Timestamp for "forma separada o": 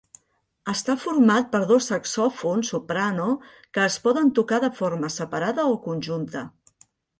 4.83-5.79